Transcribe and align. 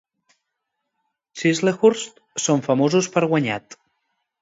Chislehurst 1.43 2.19
són 2.49 2.67
famosos 2.71 3.15
per 3.19 3.27
guanyat. 3.35 3.83